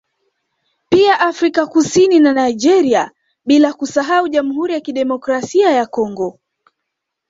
[0.89, 3.11] Pia Afrika Kusini na Nigeria
[3.45, 6.39] bila kusahau Jamhuri ya Kidemikrasia ya Congo